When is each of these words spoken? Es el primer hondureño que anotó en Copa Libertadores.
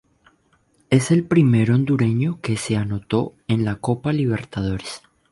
Es 0.89 1.11
el 1.11 1.25
primer 1.25 1.69
hondureño 1.69 2.39
que 2.41 2.57
anotó 2.75 3.35
en 3.47 3.67
Copa 3.75 4.11
Libertadores. 4.11 5.03